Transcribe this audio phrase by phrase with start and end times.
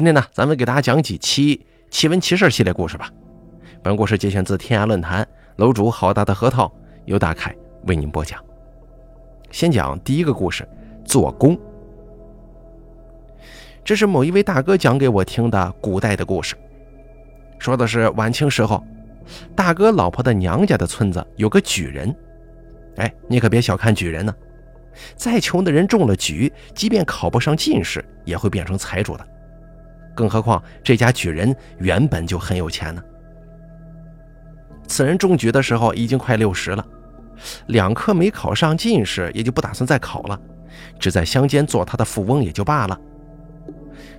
[0.00, 3.10] 今天呢，咱们给大家讲几期奇闻奇事系列故事吧。
[3.82, 6.72] 本故事节选自天涯论坛，楼主好大的核桃
[7.04, 8.42] 由大凯为您播讲。
[9.50, 10.66] 先讲第一个故事：
[11.04, 11.54] 做工。
[13.84, 16.54] 这是某一位大哥讲给我听的古代的故事，
[17.58, 18.82] 说的是晚清时候，
[19.54, 22.16] 大哥老婆的娘家的村子有个举人。
[22.96, 24.34] 哎，你可别小看举人呢，
[25.14, 29.26] 再穷的人中了举，即便考不上进士，也会变成财主的。
[30.20, 33.02] 更何况这家举人原本就很有钱呢。
[34.86, 36.86] 此人中举的时候已经快六十了，
[37.68, 40.38] 两科没考上进士，也就不打算再考了，
[40.98, 43.00] 只在乡间做他的富翁也就罢了。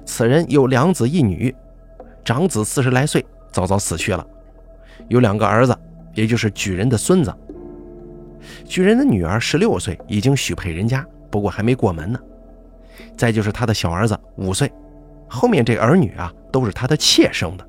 [0.03, 1.55] 此人有两子一女，
[2.25, 4.25] 长子四十来岁，早早死去了；
[5.07, 5.77] 有两个儿子，
[6.15, 7.31] 也就是举人的孙子。
[8.65, 12.19] 举人的女儿十六岁，已经许配人家，不过还没过门呢。
[13.15, 14.71] 再就是他的小儿子五岁，
[15.33, 17.65] 后面这儿女啊都是他的妾生的。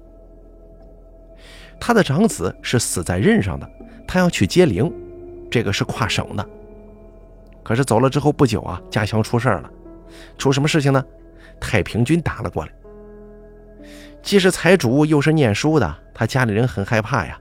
[1.78, 3.70] 他的长子是死在任上的，
[4.06, 4.92] 他要去接灵，
[5.48, 6.44] 这个是跨省的。
[7.62, 9.70] 可是走了之后不久啊，家乡出事了，
[10.36, 11.02] 出什么事情呢？
[11.60, 12.72] 太平军打了过来。
[14.22, 17.38] 既是财主又是念书的，他家里人很害怕呀。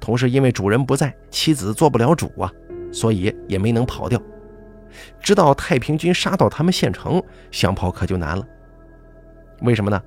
[0.00, 2.50] 同时因为主人不在，妻子做不了主啊。
[2.92, 4.20] 所以也没能跑掉，
[5.20, 8.46] 直到太平军杀到他们县城，想跑可就难了。
[9.60, 10.02] 为什么呢？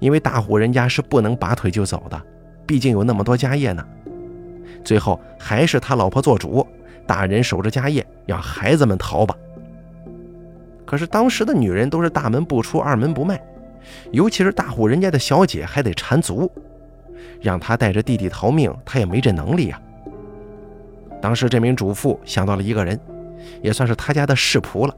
[0.00, 2.20] 因为大户人家是不能拔腿就走的，
[2.66, 3.84] 毕竟有那么多家业呢。
[4.84, 6.66] 最后还是他老婆做主，
[7.06, 9.34] 大人守着家业，让孩子们逃吧。
[10.84, 13.40] 可是当时的女人都是大门不出，二门不迈，
[14.10, 16.50] 尤其是大户人家的小姐还得缠足，
[17.40, 19.80] 让他带着弟弟逃命，他也没这能力呀。
[21.20, 22.98] 当时这名主妇想到了一个人，
[23.60, 24.94] 也算是他家的世仆了。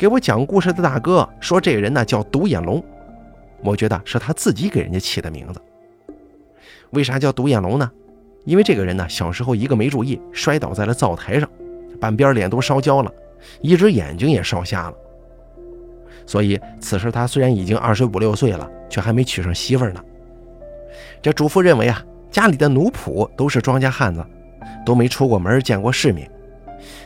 [0.00, 2.82] 给我讲故事的大哥说，这个人呢叫独眼龙，
[3.62, 5.60] 我觉得是他自己给人家起的名字。
[6.92, 7.90] 为啥叫独眼龙呢？
[8.46, 11.46] 因为这个人呢小时候一个没注意，摔倒在了灶台上，
[12.00, 13.12] 半边脸都烧焦了，
[13.60, 14.96] 一只眼睛也烧瞎了。
[16.24, 20.02] 所以此时他虽然已经二十五六岁了，却还没娶上媳妇呢。
[21.20, 24.24] 这主妇认为啊，家里的奴仆都是庄稼汉子。
[24.86, 26.30] 都没出过门，见过世面，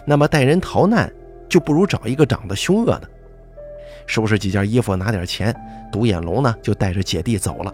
[0.07, 1.13] 那么带人逃难
[1.55, 3.09] 就不如找一个长得凶恶的，
[4.07, 5.55] 收拾几件衣服，拿点钱，
[5.93, 7.73] 独眼龙呢就带着姐弟走了。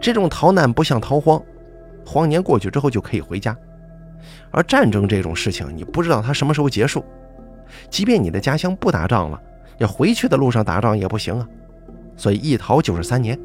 [0.00, 1.42] 这种逃难不像逃荒，
[2.06, 3.56] 荒年过去之后就可以回家，
[4.52, 7.04] 而战争这种事情，你不知道它什么时候结束，
[7.90, 9.42] 即便你的家乡不打仗了，
[9.78, 11.48] 要回去的路上打仗也不行啊，
[12.16, 13.36] 所以一逃就是三年。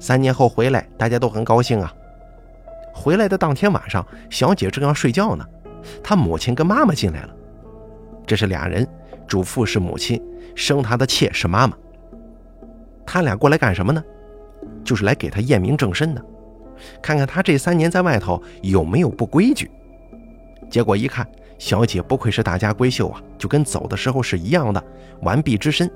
[0.00, 1.92] 三年后回来，大家都很高兴啊。
[2.94, 5.46] 回来的当天晚上，小姐正要睡觉呢，
[6.02, 7.34] 他母亲跟妈妈进来了。
[8.26, 8.86] 这是俩人，
[9.26, 10.22] 主妇是母亲，
[10.54, 11.76] 生他的妾是妈妈。
[13.06, 14.02] 他俩过来干什么呢？
[14.82, 16.24] 就是来给他验明正身的，
[17.02, 19.70] 看看他这三年在外头有没有不规矩。
[20.70, 21.26] 结果一看，
[21.58, 24.82] 小姐不愧是大家闺秀啊，就跟走的时候是一样的，
[25.20, 25.90] 完璧之身。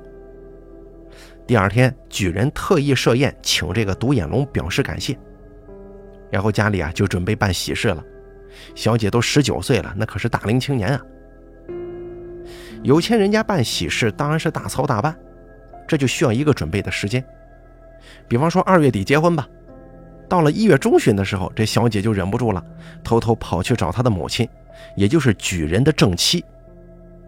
[1.47, 5.19] 第二天，举人特意设宴请这个独眼龙表示感谢。
[6.31, 8.05] 然后家里啊就准备办喜事了，
[8.75, 11.01] 小姐都十九岁了，那可是大龄青年啊。
[12.83, 15.17] 有钱人家办喜事当然是大操大办，
[15.87, 17.25] 这就需要一个准备的时间。
[18.29, 19.49] 比方说二月底结婚吧，
[20.29, 22.65] 到了一月中旬的时候，这小姐就忍不住了，
[23.03, 24.49] 偷偷跑去找她的母亲，
[24.95, 26.45] 也就是举人的正妻，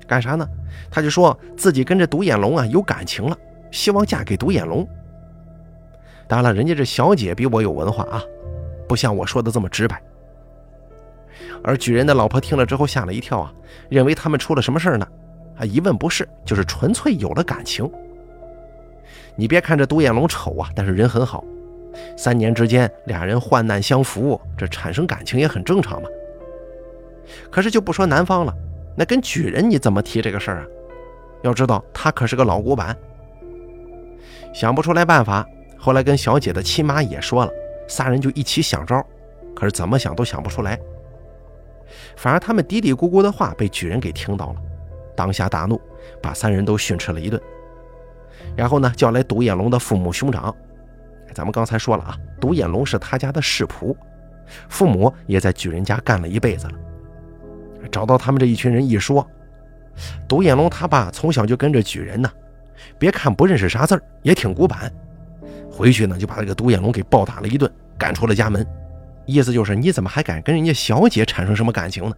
[0.06, 0.48] 干啥呢？
[0.90, 3.36] 她就说自己跟这独眼龙啊有感情了，
[3.70, 4.88] 希望嫁给独眼龙。
[6.28, 8.22] 当然了，人家这小姐比我有文化啊。
[8.88, 10.00] 不像我说的这么直白，
[11.62, 13.52] 而举人的老婆听了之后吓了一跳啊，
[13.88, 15.06] 认为他们出了什么事呢？
[15.58, 17.90] 啊，一问不是，就是纯粹有了感情。
[19.36, 21.44] 你别看这独眼龙丑啊，但是人很好，
[22.16, 26.08] 三年之间俩人患难相扶，这产生感情也很正常嘛。
[27.50, 28.54] 可是就不说男方了，
[28.96, 30.66] 那跟举人你怎么提这个事儿啊？
[31.42, 32.96] 要知道他可是个老古板，
[34.52, 35.46] 想不出来办法，
[35.78, 37.52] 后来跟小姐的亲妈也说了。
[37.88, 39.04] 仨人就一起想招，
[39.54, 40.78] 可是怎么想都想不出来。
[42.20, 44.56] 反而他们嘀嘀咕咕的话被举人给听到了，
[45.16, 45.80] 当下大怒，
[46.20, 47.40] 把三人都训斥了一顿。
[48.54, 50.54] 然后呢，叫来独眼龙的父母兄长。
[51.32, 53.96] 咱们刚才说了啊，独眼龙是他家的世仆，
[54.68, 56.74] 父母也在举人家干了一辈子了。
[57.90, 59.26] 找到他们这一群人一说，
[60.28, 62.30] 独眼龙他爸从小就跟着举人呢，
[62.98, 64.92] 别看不认识啥字儿，也挺古板。
[65.72, 68.66] 回去呢，就把这个独眼龙给暴打了一顿，赶出了家门。
[69.30, 72.16] 意思就是，你怎么还敢跟人家小姐产生什么感情呢？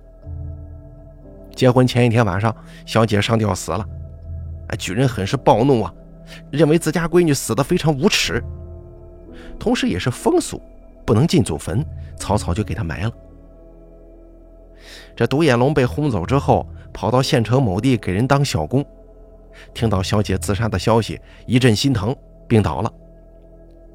[1.54, 2.54] 结婚前一天晚上，
[2.86, 3.86] 小姐上吊死了。
[4.68, 5.92] 哎，举人很是暴怒啊，
[6.50, 8.42] 认为自家闺女死得非常无耻，
[9.58, 10.62] 同时也是风俗，
[11.04, 11.84] 不能进祖坟，
[12.16, 13.12] 草草就给她埋了。
[15.14, 18.82] 这独眼龙被轰走之后，跑到县城某地给人当小工，
[19.74, 22.16] 听到小姐自杀的消息，一阵心疼，
[22.48, 22.90] 病倒了。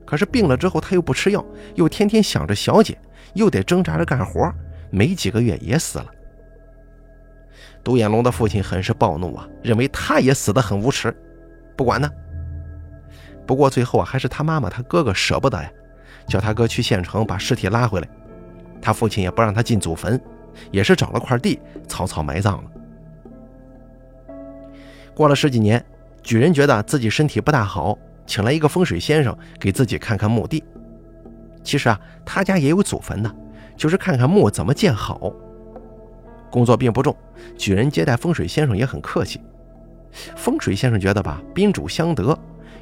[0.07, 1.45] 可是病了之后，他又不吃药，
[1.75, 2.97] 又天天想着小姐，
[3.35, 4.51] 又得挣扎着干活，
[4.89, 6.07] 没几个月也死了。
[7.83, 11.13] 独眼龙的父亲很是暴怒啊，认为他也死得很无耻，
[11.75, 12.09] 不管呢。
[13.45, 15.69] 不过最后啊，还是他妈妈他哥哥舍不得呀，
[16.25, 18.07] 叫他哥去县城把尸体拉回来。
[18.81, 20.19] 他父亲也不让他进祖坟。
[20.71, 22.71] 也是找了块地，草草埋葬了。
[25.13, 25.85] 过了十几年，
[26.23, 27.95] 举人觉得自己身体不大好，
[28.27, 30.63] 请来一个风水先生给自己看看墓地。
[31.63, 33.35] 其实啊，他家也有祖坟的，
[33.75, 35.33] 就是看看墓怎么建好。
[36.51, 37.15] 工作并不重，
[37.57, 39.41] 举人接待风水先生也很客气。
[40.35, 42.37] 风水先生觉得吧，宾主相得，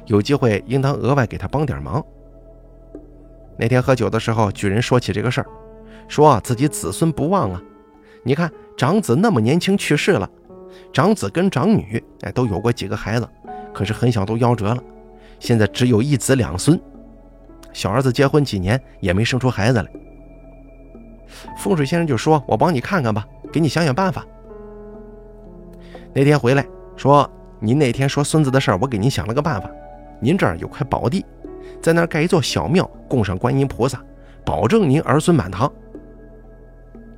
[0.06, 2.04] 有机会应当额外给他帮点忙。
[3.58, 5.46] 那天喝酒的时候，举人说起这个事儿。
[6.08, 7.60] 说自己子孙不旺啊！
[8.22, 10.30] 你看长子那么年轻去世了，
[10.92, 13.28] 长子跟长女哎都有过几个孩子，
[13.74, 14.82] 可是很小都夭折了，
[15.38, 16.80] 现在只有一子两孙。
[17.72, 19.86] 小儿子结婚几年也没生出孩子来。
[21.58, 24.24] 风水先生就说：“我帮你看看吧，给你想想办法。”
[26.14, 26.64] 那天回来
[26.96, 27.30] 说
[27.60, 29.70] ：“您那天说孙子的事儿，我给您想了个办法。
[30.20, 31.24] 您这儿有块宝地，
[31.82, 34.02] 在那儿盖一座小庙，供上观音菩萨，
[34.44, 35.70] 保证您儿孙满堂。”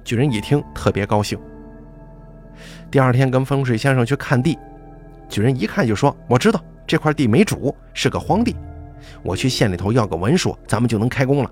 [0.02, 1.38] 巨人一听特别高兴。
[2.90, 4.58] 第二天跟风水先生去看地，
[5.28, 8.56] 巨人一看就说：“我知道这块地没主，是个荒地。
[9.22, 11.50] 我去县里头要个文书，咱们就能开工了。”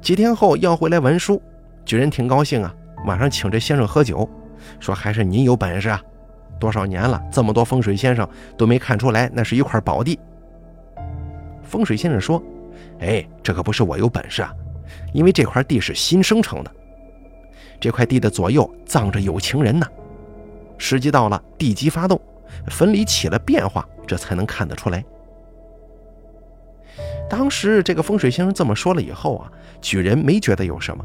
[0.00, 1.42] 几天后要回来文书，
[1.84, 2.72] 举人挺高兴啊，
[3.06, 4.28] 晚上请这先生喝酒，
[4.78, 6.00] 说：“还是您有本事啊！
[6.60, 10.20] 多少年了，这么多风水先生都没看出来那是一块宝地。”
[11.64, 12.40] 风水先生说
[13.00, 14.52] ：“哎，这可不是我有本事啊。”
[15.12, 16.70] 因为这块地是新生成的，
[17.80, 19.86] 这块地的左右葬着有情人呢。
[20.78, 22.20] 时机到了，地基发动，
[22.68, 25.04] 坟里起了变化，这才能看得出来。
[27.28, 29.50] 当时这个风水先生这么说了以后啊，
[29.80, 31.04] 举人没觉得有什么。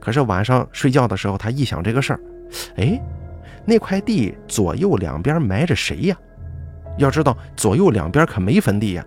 [0.00, 2.20] 可是晚上睡觉的时候，他一想这个事儿，
[2.76, 3.00] 哎，
[3.64, 6.16] 那块地左右两边埋着谁呀？
[6.98, 9.04] 要知道左右两边可没坟地呀。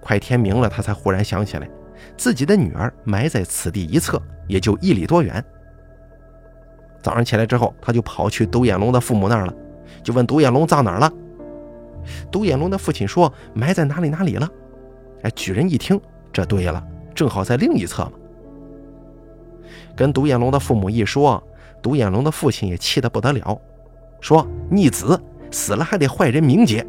[0.00, 1.68] 快天明了，他才忽然想起来。
[2.16, 5.44] 自己的女儿埋在此地一侧，也就一里多远。
[7.02, 9.54] 早上起来之后，他就跑去独眼龙的父母那儿了，
[10.02, 11.12] 就问独眼龙葬哪儿了。
[12.30, 14.48] 独眼龙的父亲说埋在哪里哪里了。
[15.22, 16.00] 哎，举人一听，
[16.32, 16.82] 这对了，
[17.14, 18.12] 正好在另一侧嘛。
[19.94, 21.42] 跟独眼龙的父母一说，
[21.82, 23.60] 独眼龙的父亲也气得不得了，
[24.20, 25.20] 说逆子
[25.50, 26.86] 死了还得坏人名节。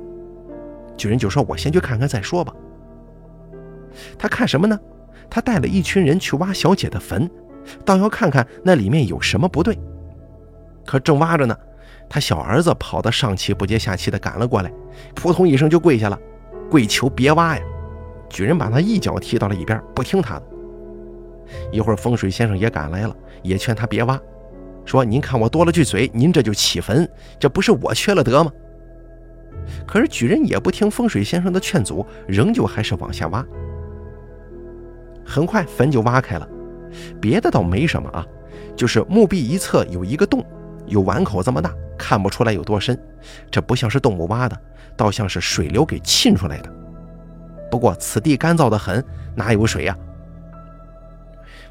[0.96, 2.54] 举人就说：“我先去看看再说吧。”
[4.18, 4.80] 他看什么呢？
[5.30, 7.30] 他带了一群人去挖小姐的坟，
[7.84, 9.78] 倒要看看那里面有什么不对。
[10.86, 11.58] 可正挖着呢，
[12.14, 14.70] 他小儿子跑得上气不接下气的赶了过来，
[15.16, 16.20] 扑通一声就跪下了，
[16.70, 17.64] 跪求别挖呀！
[18.30, 20.44] 举人把他一脚踢到了一边，不听他的。
[21.72, 24.20] 一会儿风水先生也赶来了，也劝他别挖，
[24.84, 27.10] 说：“您看我多了句嘴，您这就起坟，
[27.40, 28.52] 这不是我缺了德吗？”
[29.88, 33.42] 可是举人也不听风水先生的劝阻，仍旧还是往下挖。
[35.26, 36.46] 很快坟就挖开了，
[37.22, 38.28] 别的倒没什么啊，
[38.76, 40.44] 就是墓壁一侧有一个洞，
[40.92, 42.96] 有碗口这么大，看不出来有多深。
[43.50, 44.56] 这不像是动物挖的，
[44.96, 46.72] 倒像是水流给沁出来的。
[47.72, 49.98] 不过此地干燥的很，哪有水呀？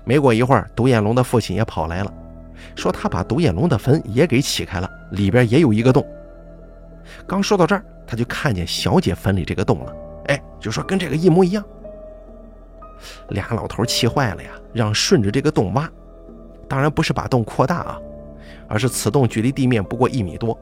[0.02, 2.12] 没过一会儿，独眼龙的父亲也跑来了，
[2.74, 6.04] 说他把独眼龙的坟也给起开了，里边也有一个洞。
[7.26, 9.94] 刚说到这儿，他就看见小姐坟里这个洞了，
[10.28, 11.62] 哎，就说跟这个一模一样。
[13.30, 15.88] 俩老头气坏了呀，让顺着这个洞挖，
[16.66, 17.98] 当然不是把洞扩大啊，
[18.70, 20.56] 而是此洞距离地面不过一米多，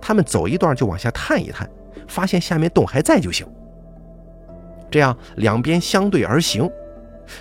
[0.00, 1.70] 他们走一段就往下探一探，
[2.08, 3.46] 发现下面洞还在就行。
[4.90, 6.68] 这样两边相对而行，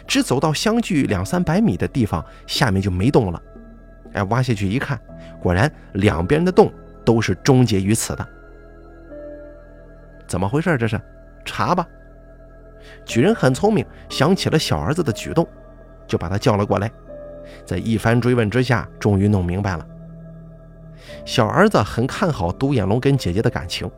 [0.05, 3.41] 只走到相距两三百米的地方，下面就没洞了。
[4.13, 4.99] 哎，挖下去一看，
[5.41, 6.71] 果然两边的洞
[7.03, 8.27] 都是终结于此的。
[10.27, 10.77] 怎么回事？
[10.77, 11.01] 这是
[11.43, 11.87] 查吧。
[13.03, 15.47] 举人很聪明，想起了小儿子的举动，
[16.05, 16.91] 就把他叫了过来。
[17.65, 19.85] 在一番追问之下，终于弄明白了。
[21.25, 23.89] 小儿子很看好独眼龙跟姐姐的感情，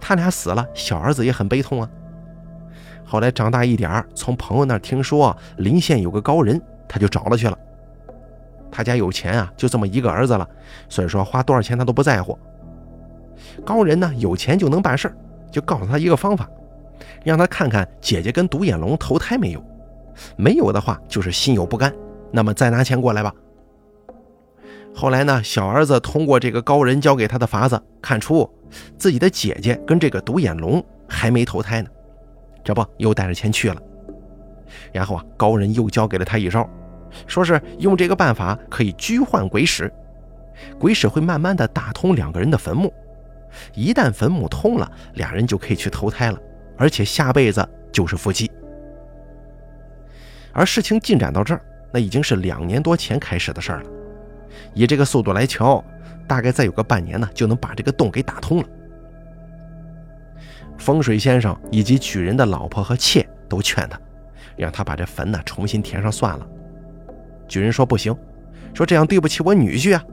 [0.00, 1.88] 他俩死了，小儿子也很悲痛啊。
[3.04, 7.58] 后来长大一点从朋友那听说临县有个高人，他就找了去了。
[8.70, 10.48] 他家有钱啊，就这么一个儿子了，
[10.88, 12.38] 所以说花多少钱他都不在乎。
[13.64, 15.16] 高人呢有钱就能办事儿，
[15.50, 16.48] 就告诉他一个方法，
[17.24, 19.64] 让他看看姐姐跟独眼龙投胎没有，
[20.36, 21.92] 没有的话就是心有不甘，
[22.32, 23.34] 那么再拿钱过来吧。
[24.94, 28.48] 后来呢，小儿子通过这个高人教给他的法子，看出
[28.98, 31.88] 自己的姐姐跟这个独眼龙还没投胎呢，
[32.64, 33.80] 这不又带着钱去了。
[34.92, 36.68] 然后啊，高人又教给了他一招，
[37.26, 39.92] 说是用这个办法可以拘唤鬼使，
[40.78, 42.92] 鬼使会慢慢的打通两个人的坟墓，
[43.74, 46.38] 一旦坟墓通了，俩人就可以去投胎了，
[46.76, 48.50] 而且下辈子就是夫妻。
[50.52, 53.90] 而事情进展到这儿，那已经是两年多前开始的事儿了。
[54.74, 55.84] 以这个速度来瞧，
[56.26, 58.64] 大概再有个半年呢，就能把这个洞给打通了。
[60.78, 64.00] 风水先生以及举人的老婆和妾都劝他，
[64.56, 66.46] 让他把这坟呢重新填上算了。
[67.46, 68.16] 举人说不行，
[68.72, 70.04] 说这样对不起我女婿啊。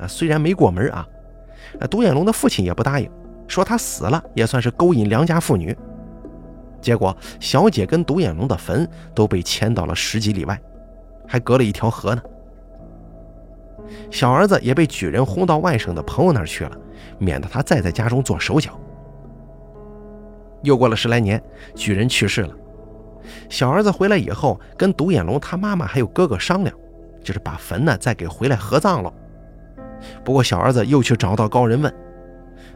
[0.00, 1.06] 啊，虽然没过门啊，
[1.80, 3.10] 那独眼龙的父亲也不答应，
[3.48, 5.74] 说他死了也算是勾引良家妇女。
[6.82, 10.60] 结果小姐跟独眼龙的坟都被迁到了十几里外，
[11.26, 12.22] 还隔了一条河呢。
[14.10, 16.76] 小儿子也被举人轰到外省的朋友那儿去了，
[17.18, 18.78] 免得他再在家中做手脚。
[20.62, 21.40] 又过了十来年，
[21.74, 22.54] 举人去世了。
[23.48, 26.74] 小儿子回来以后，跟独眼龙他妈妈还有哥哥商量，
[27.22, 29.12] 就是把坟呢再给回来合葬了。
[30.24, 31.92] 不过小儿子又去找到高人问，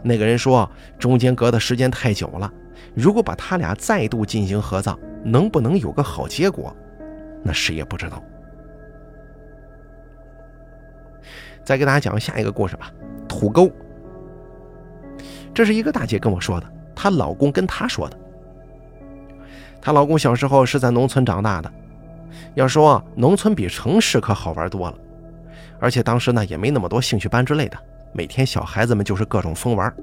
[0.02, 2.52] 那个人说中间隔的时间太久了，
[2.95, 6.75] 如果把他俩再度进行合葬，能不能有个好结果，
[7.42, 8.23] 那谁也不知道。
[11.71, 12.91] 再给大家讲下一个故事吧。
[13.29, 13.71] 土沟，
[15.55, 18.19] 这是一个大姐跟我说的，她老公跟她说的。
[19.81, 21.73] 她老公小时候是在农村长大的，
[22.55, 24.99] 要说农村比城市可好玩多了，
[25.79, 27.79] 而且当时呢也没那么多兴趣班之类的，
[28.12, 29.95] 每天小孩子们就是各种疯玩。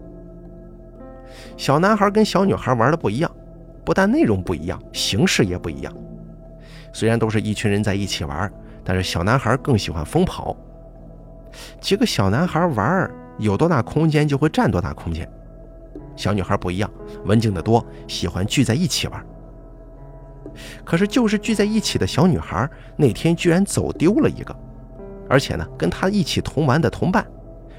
[1.57, 3.29] 小男孩跟小女孩玩的不一样，
[3.83, 5.93] 不但内容不一样，形式也不一样。
[6.93, 8.49] 虽然都是一群人在一起玩，
[8.85, 10.55] 但是小男孩更喜欢疯跑。
[11.79, 15.29] 几个小男孩玩，有多大空间就会占多大空间。
[16.15, 16.89] 小女孩不一样，
[17.25, 19.25] 文静的多，喜欢聚在一起玩。
[20.83, 24.55] 可是，就是聚在一起的小女孩，那天居然走丢了一个，
[25.29, 27.25] 而且呢，跟她一起同玩的同伴，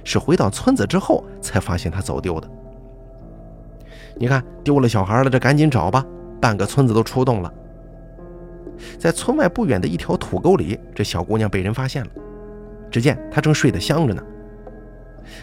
[0.04, 2.48] 是回到村子之后才发现她走丢的。
[4.16, 6.04] 你看，丢了小孩了，这赶紧找吧！
[6.40, 7.52] 半个村子都出动了。
[8.96, 12.10] 在村外不远的一条土沟里，这小姑娘被人发现了。
[12.90, 14.22] 只见他正睡得香着呢，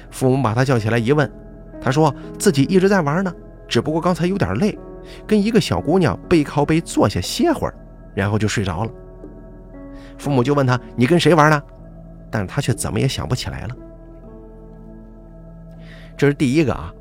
[0.09, 1.31] 父母把他叫起来一问，
[1.79, 3.33] 他说自己一直在玩呢，
[3.67, 4.77] 只不过刚才有点累，
[5.27, 7.73] 跟一个小姑娘背靠背坐下歇会儿，
[8.13, 8.91] 然后就睡着了。
[10.17, 11.61] 父母就问他：“你跟谁玩呢？”
[12.31, 13.75] 但是他却怎么也想不起来了。
[16.17, 16.91] 这是第一个啊，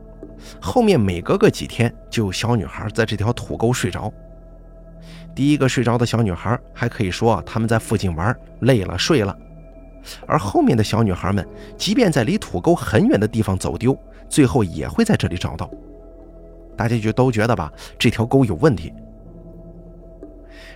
[0.61, 4.13] 后面每隔个几天就有小女孩在这条土沟睡着。
[5.35, 9.37] 第一个睡着的小女孩还可以说他们在附近玩累了睡了。
[10.27, 11.47] 而后面的小女孩们，
[11.77, 13.97] 即便在离土沟很远的地方走丢，
[14.29, 15.71] 最后也会在这里找到。
[16.77, 18.93] 大家就都觉得吧，这条沟有问题。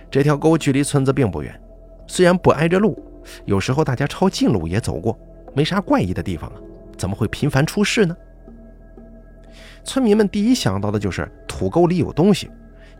[0.09, 1.59] 这条沟距离村子并不远，
[2.07, 2.97] 虽然不挨着路，
[3.45, 5.17] 有时候大家抄近路也走过，
[5.53, 6.55] 没啥怪异的地方啊，
[6.97, 8.15] 怎么会频繁出事呢？
[9.83, 12.49] 村民们第一想到的就是土沟里有东西，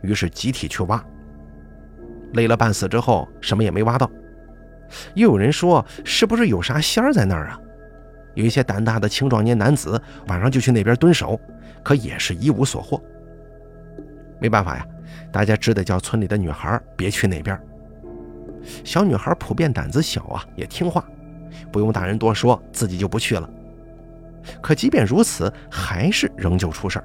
[0.02, 1.04] 于是集体去挖。
[2.34, 4.10] 累了半死之后，什么也没挖到。
[5.14, 7.60] 又有人说，是不是有啥仙儿在那儿啊？
[8.34, 11.38] 有一些胆大的青壮年男子晚上就去那边蹲守，
[11.82, 13.02] 可也是一无所获。
[14.40, 14.86] 没办法呀，
[15.32, 17.58] 大家只得叫村里的女孩别去那边。
[18.84, 21.04] 小女孩普遍胆子小啊，也听话，
[21.72, 23.48] 不用大人多说，自己就不去了。
[24.60, 27.04] 可即便如此，还是仍旧出事儿。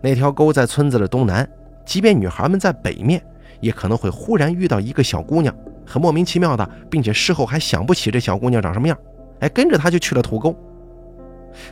[0.00, 1.48] 那条沟在村子的东南，
[1.84, 3.20] 即便女孩们在北面，
[3.60, 5.52] 也可能会忽然遇到一个小姑娘。
[5.88, 8.96] 很莫名其妙的，并且事后还想不起这小姑娘长什么样，
[9.40, 10.54] 哎，跟着他就去了土沟。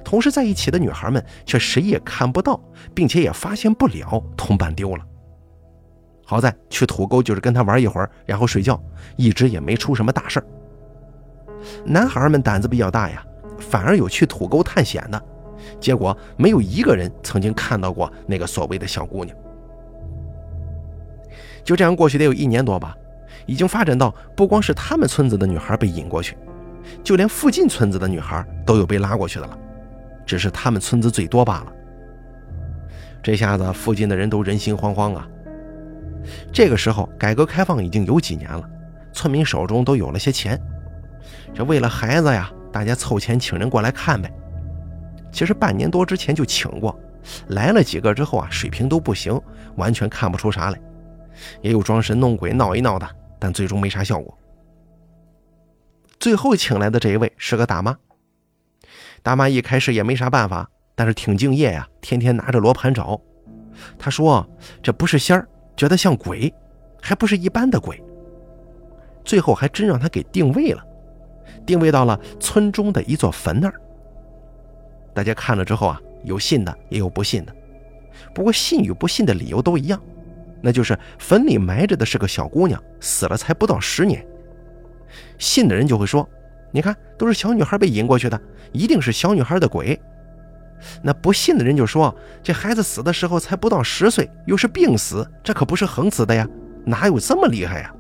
[0.03, 2.59] 同时在一起的女孩们却谁也看不到，
[2.95, 5.05] 并且也发现不了同伴丢了。
[6.25, 8.83] 好在去土沟就是跟他玩一会儿，然后睡觉，
[9.17, 10.47] 一直也没出什么大事儿。
[11.85, 13.25] 男孩们胆子比较大呀，
[13.59, 15.23] 反而有去土沟探险的，
[15.79, 19.37] 结果没有一个人曾经看到过那个所谓的小姑娘。
[21.63, 22.97] 就这样过去得有一年多吧。
[23.47, 26.37] 已经发展到不光是他们村子的女孩被引过去，
[27.03, 29.59] 就连附近村子的女孩都有被拉过去的了，
[30.27, 31.73] 只是他们村子最多罢了。
[33.23, 35.27] 这下子附近的人都人心惶惶啊。
[36.53, 38.69] 这个时候改革开放已经有几年了，
[39.13, 40.61] 村民手中都有了些钱，
[41.55, 44.31] 这为了孩子呀，大家凑钱请人过来看呗。
[45.31, 46.99] 其实半年多之前就请过，
[47.49, 49.41] 来了几个之后啊，水平都不行，
[49.77, 50.81] 完全看不出啥来。
[51.61, 54.37] 也有装神弄鬼闹一闹的，但最终没啥效果。
[56.19, 57.97] 最后请来的这一位是个大妈。
[59.23, 63.21] 大妈一开始也没啥办法，但是挺敬业呀，天天拿着罗盘找。
[63.99, 64.49] 她说
[64.83, 66.53] 这不是仙儿，觉得像鬼，
[67.03, 68.03] 还不是一般的鬼。
[69.25, 70.83] 最后还真让他给定位了，
[71.67, 73.75] 定位到了村中的一座坟那儿。
[75.13, 77.55] 大家看了之后啊，有信的也有不信的，
[78.33, 80.01] 不过信与不信的理由都一样。
[80.63, 84.27] 那就是坟里埋着的是个小姑娘，死了才不到十年。
[85.39, 86.29] 信的人就会说
[86.73, 88.41] ：“你看，都是小女孩被引过去的，
[88.73, 90.01] 一定是小女孩的鬼。”
[91.03, 96.47] 那不信的人就说：“这孩子死的时候才不到十岁，又是病死，这可不是横死的呀，
[96.85, 97.95] 哪有这么厉害呀？”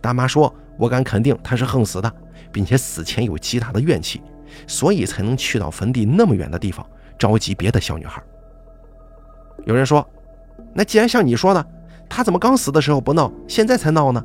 [0.00, 2.12] 大妈说：“我敢肯定她是横死的，
[2.50, 4.20] 并且死前有极大的怨气，
[4.66, 6.84] 所以才能去到坟地那么远的地方
[7.18, 8.22] 召集别的小女孩。”
[9.64, 10.06] 有人说。
[10.72, 11.66] 那既然像你说的，
[12.08, 14.24] 他怎么刚死的时候不闹，现在才闹呢？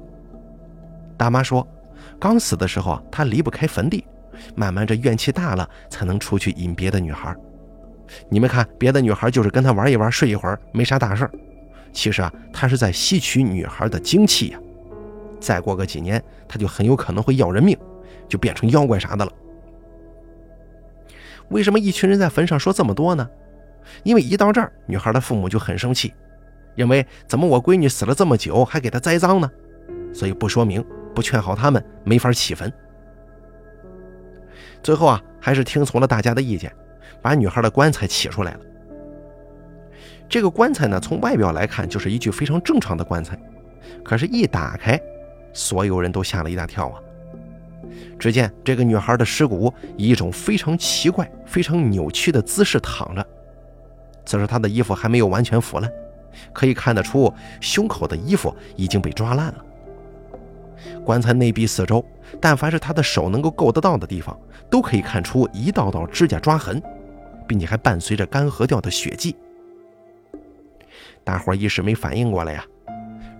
[1.17, 1.67] 大妈说，
[2.19, 4.05] 刚死的时候啊，他离不开坟地，
[4.55, 7.35] 慢慢这怨气大了，才能出去引别的女孩。
[8.29, 11.31] 你们看，别的女孩就是跟他玩一玩，睡一会儿，没啥大事儿。
[11.91, 14.59] 其实啊，他是在吸取女孩的精气呀。
[15.39, 17.77] 再过个几年，他就很有可能会要人命，
[18.27, 19.31] 就变成妖怪啥的了。
[21.49, 23.27] 为什么一群人在坟上说这么多呢？
[24.03, 26.13] 因为一到这儿，女孩的父母就很生气。
[26.75, 29.49] 认为怎么我闺女死了这么久还给她栽赃呢？
[30.13, 32.71] 所以不说明不劝好他们没法起坟。
[34.83, 36.71] 最后啊，还是听从了大家的意见，
[37.21, 38.59] 把女孩的棺材起出来了。
[40.29, 43.37] 这个棺材呢，从外表来看就是一具非常正常的棺材，
[44.03, 44.99] 可是，一打开，
[45.53, 46.99] 所有人都吓了一大跳啊！
[48.17, 53.25] 只见这个女孩的尸骨以一种非常奇怪、非常扭曲的姿势躺着，
[54.25, 55.91] 此时她的衣服还没有完全腐烂。
[56.53, 59.65] 可以看得出，胸口的衣服已经被抓烂了。
[61.03, 62.03] 棺材内壁四周，
[62.39, 64.37] 但凡是他的手能够够得到的地方，
[64.69, 66.81] 都可以看出一道道指甲抓痕，
[67.47, 69.35] 并且还伴随着干涸掉的血迹。
[71.23, 72.63] 大伙一时没反应过来呀。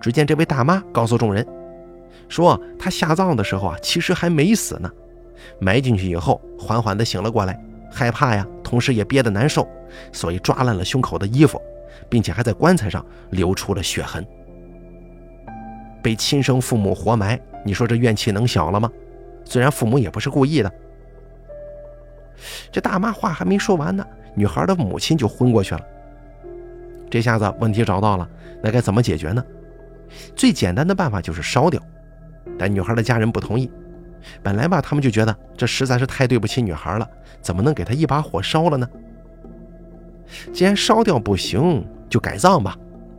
[0.00, 1.46] 只见这位大妈告诉众人，
[2.28, 4.90] 说她下葬的时候啊，其实还没死呢，
[5.60, 9.66] 埋进去以后，缓缓地醒了过来，害怕呀，同时也憋得难受，
[10.12, 11.60] 所以抓烂了胸口的衣服。
[12.08, 14.26] 并且还在棺材上留出了血痕。
[16.02, 18.90] 被亲生父母活埋，你说这怨气能小了吗？
[19.44, 20.72] 虽然父母也不是故意的。
[22.70, 25.80] 这大妈话还没说完呢，女孩的母亲就昏过去了。
[27.10, 28.28] 这下子问题找到了，
[28.62, 29.44] 那该怎么解决呢？
[30.34, 31.80] 最简单的办法就是烧掉，
[32.58, 33.70] 但女孩的家人不同意。
[34.42, 37.08] 本来吧，他们就觉得这实在是太对不起女孩了，
[37.40, 38.88] 怎么能给她一把火烧了呢？
[40.52, 42.76] 既然烧掉不行，就改葬吧，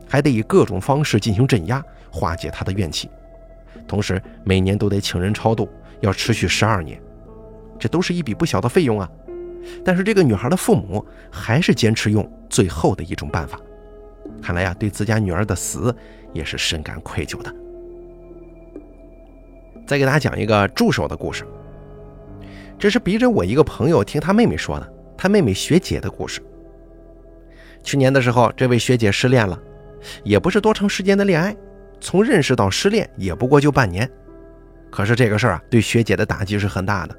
[0.08, 3.10] 还得以各种方式进行镇压，化解他的怨气。
[3.88, 5.70] 同时，每年都得请人超度，
[6.02, 7.02] 要持续十二年，
[7.80, 9.10] 这都是一笔不小的费用啊。
[9.84, 13.60] 但是这个女孩的父母还是坚持用最后的一种办法，
[14.41, 15.96] 看来呀，对自家女儿的死
[16.34, 17.54] 也是深感愧疚的。
[19.86, 21.46] 再给大家讲一个助手的故事，
[22.78, 26.41] 这是逼着我一个朋友听他妹妹说的，他妹妹学姐的故事。
[27.88, 29.58] 去年的时候，这位学姐失恋了，
[30.21, 31.56] 也不是多长时间的恋爱，
[32.02, 34.10] 从认识到失恋也不过就半年。
[34.91, 37.15] 可是这个事儿啊，对学姐的打击是很大的，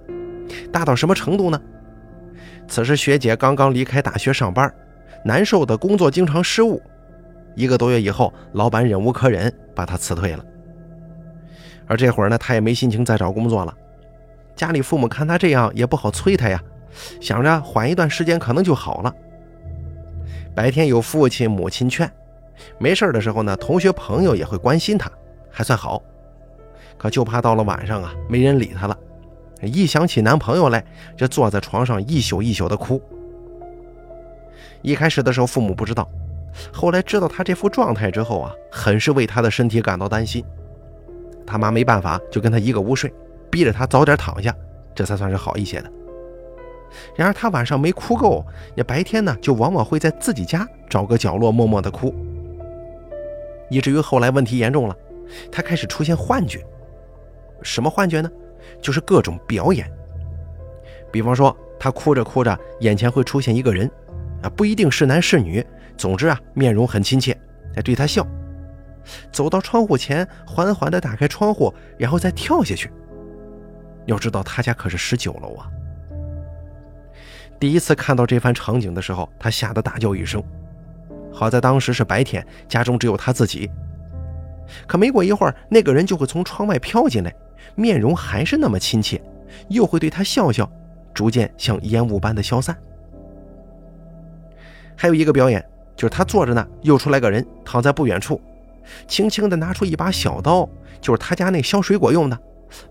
[0.70, 1.58] 大到什么程度呢？
[2.68, 4.70] 此时学姐刚刚离开大学上班，
[5.24, 6.82] 难受的工作经常失误，
[7.54, 10.44] 一个多月以后，老板忍无可忍，把她辞退了。
[11.86, 13.74] 而这会儿呢，她也没心情再找工作了，
[14.54, 16.62] 家里父母看她这样也不好催她呀，
[17.22, 19.14] 想着缓一段时间可能就好了。
[20.58, 22.10] 白天有父亲母亲劝，
[22.80, 25.08] 没事的时候呢，同学朋友也会关心他，
[25.48, 26.02] 还算好。
[26.96, 28.98] 可就怕到了晚上啊，没人理他了。
[29.62, 30.84] 一想起男朋友来，
[31.16, 33.00] 就坐在床上一宿一宿的哭。
[34.82, 36.10] 一开始的时候，父母不知道，
[36.72, 40.44] 后来知道他这副状态之后啊，很是为他的身体感到担心。
[41.46, 43.14] 他妈没办法，就跟他一个屋睡，
[43.48, 44.52] 逼着他早点躺下，
[44.92, 45.92] 这才算是好一些的。
[47.16, 52.14] 然而他晚上没哭够，那白天呢，就往往会在自己家找个角落默默的哭，
[53.70, 54.96] 以至于后来问题严重了，
[55.52, 56.64] 他开始出现幻觉。
[57.62, 58.30] 什么幻觉呢？
[58.80, 59.90] 就是各种表演。
[61.10, 63.90] 比方说，他哭着哭着，眼前会出现一个人，
[64.42, 65.64] 啊，不一定是男是女，
[65.96, 67.36] 总之啊，面容很亲切，
[67.74, 68.26] 在对他笑。
[69.32, 72.90] 走到窗户前，缓缓地打开窗户，然后再跳下去。
[74.06, 75.68] 要知道他家可是十九楼啊。
[77.58, 80.42] 第一次看到这番场景的时候，他吓得大叫一声。
[81.32, 83.70] 好在当时是白天，家中只有他自己。
[84.86, 87.34] 可没过一会儿，那个人就会从窗外飘进来，
[87.74, 89.20] 面容还是那么亲切，
[89.68, 90.70] 又会对他笑笑，
[91.12, 92.76] 逐渐像烟雾般的消散。
[94.94, 95.64] 还有一个表演，
[95.96, 98.40] 就是他坐着呢，又出来个人躺在不远处，
[99.06, 100.68] 轻轻地拿出一把小刀，
[101.00, 102.38] 就是他家那削水果用的，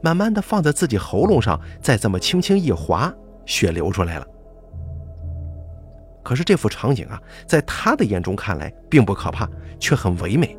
[0.02, 3.14] 慢慢地放在自己喉咙上，再这么轻轻一划，
[3.46, 4.28] 血流出来了。
[6.28, 10.58] 可是这幅场景啊，在他的眼中看来并不可怕，却很唯美。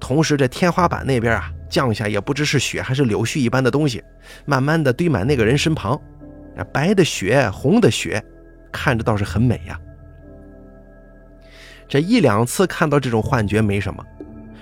[0.00, 4.02] 同时，这天花板那边啊，降下也不知是雪还是柳絮一般的东西，
[4.46, 6.00] 慢慢的堆满那个人身旁，
[6.72, 8.24] 白的雪，红的雪，
[8.72, 9.78] 看着倒是很美呀。
[11.86, 14.02] 这一两次看到这种幻觉没什么，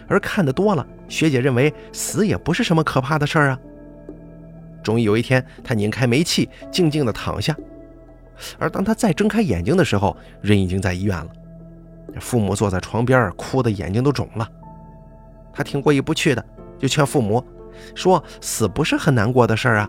[0.09, 3.59] 而看得多了，学姐认为死也不是什么可怕的事儿啊。
[4.83, 7.57] 终于有一天，她拧开煤气，静静的躺下。
[8.59, 11.29] 而当他再睁开眼睛的时候，人已经在医院了。
[12.21, 14.49] 父母坐在床边，哭得眼睛都肿了。
[15.53, 16.45] 他挺过意不去的，
[16.79, 17.45] 就劝父母
[17.95, 19.89] 说：“死不是很难过的事儿啊。”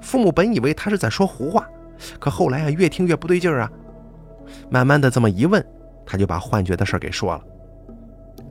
[0.00, 1.68] 父母本以为他是在说胡话，
[2.18, 3.70] 可后来啊，越听越不对劲儿啊。
[4.68, 5.64] 慢慢的这么一问。
[6.06, 7.44] 他就把幻觉的事儿给说了，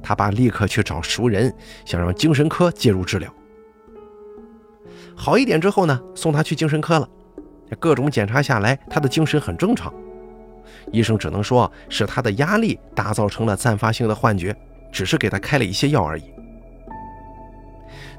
[0.01, 1.53] 他爸立刻去找熟人，
[1.83, 3.29] 想让精神科介入治疗。
[5.13, 7.09] 好一点之后呢，送他去精神科了，
[7.77, 9.93] 各种检查下来，他的精神很正常，
[10.91, 14.55] 医生只能说是他的压力打造成了暂发性的幻觉，
[14.91, 16.33] 只是给他开了一些药而已。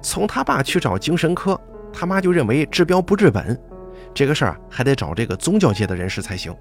[0.02, 1.60] 从他爸去找精神科，
[1.92, 3.58] 他妈就认为治标不治本，
[4.14, 6.54] 这个事儿还得找这个宗教界的人士才行。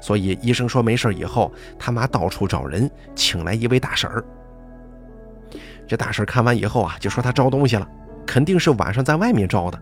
[0.00, 4.24] 所以医生说没事以后，他妈到处找人，请来一位大婶儿。
[5.86, 7.88] 这大婶儿看完以后啊，就说他招东西了，
[8.26, 9.80] 肯定是晚上在外面招的。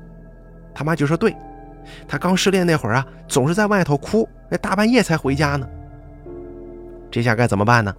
[0.72, 1.34] 他妈就说对，
[2.06, 5.68] 他刚失恋那会儿啊，总是在外头哭，那大半夜才回家呢。
[7.10, 7.94] 这下该怎么办呢？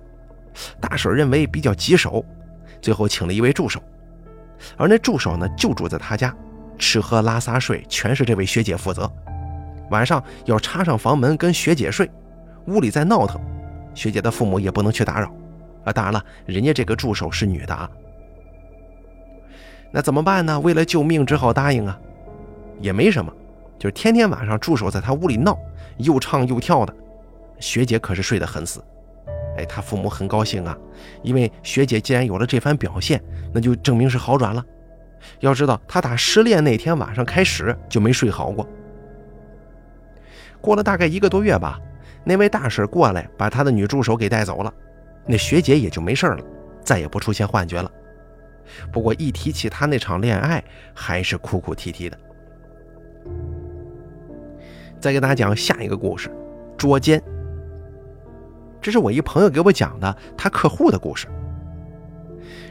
[0.80, 2.24] 大婶认为比较棘手，
[2.82, 3.82] 最后请了一位助手，
[4.78, 6.36] 而那助手呢就住在他家，
[6.78, 9.12] 吃喝拉撒睡全是这位学姐负责。
[9.92, 12.10] 晚上要插上房门跟学姐睡，
[12.68, 13.40] 屋里再闹腾，
[13.94, 15.32] 学姐的父母也不能去打扰。
[15.84, 17.90] 啊，当然了，人家这个助手是女的啊。
[19.92, 20.60] 那怎么办呢？
[20.60, 22.00] 为了救命，只好答应啊。
[22.82, 23.32] 也没什么，
[23.78, 25.58] 就是天天晚上助手在他屋里闹，
[25.98, 26.94] 又唱又跳的。
[27.60, 28.84] 学姐可是睡得很死。
[29.58, 30.78] 哎，他父母很高兴啊，
[31.24, 33.22] 因为学姐既然有了这番表现，
[33.54, 34.64] 那就证明是好转了。
[35.40, 38.68] 要知道，他打失恋那天晚上开始就没睡好过。
[40.60, 41.80] 过了大概一个多月吧，
[42.24, 44.74] 那位大婶过来把他的女助手给带走了，
[45.26, 46.44] 那学姐也就没事了，
[46.84, 47.90] 再也不出现幻觉了。
[48.92, 52.18] 不过一提起他那场恋爱，还是哭哭啼啼的。
[55.00, 56.30] 再给大家讲下一个故事，
[56.78, 57.22] 捉奸。
[58.82, 61.28] 这是我一朋友给我讲的他客户的故事。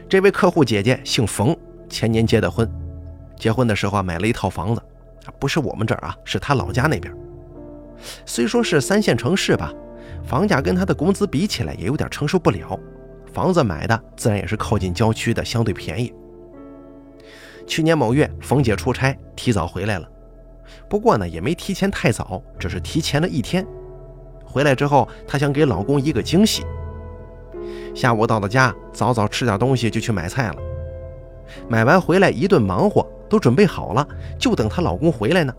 [0.07, 1.57] 这位客户姐姐姓冯，
[1.89, 2.69] 前年结的婚，
[3.37, 4.81] 结婚的时候啊买了一套房子，
[5.39, 7.13] 不是我们这儿啊，是他老家那边。
[8.25, 9.73] 虽说是三线城市吧，
[10.23, 12.79] 房价跟他的工资比起来也有点承受不了。
[13.33, 16.13] 房子买的自然也是靠近郊区的，相对便宜。
[17.67, 20.07] 去年某月，冯姐出差提早回来了，
[20.87, 23.65] 不过呢也没提前太早，只是提前了一天。
[24.45, 26.63] 回来之后，她想给老公一个惊喜。
[27.93, 30.55] 下午到了家，早早吃点东西就去买菜了。
[31.67, 35.53] 买完回来一顿忙活，都准备好了，就等她老公回来呢。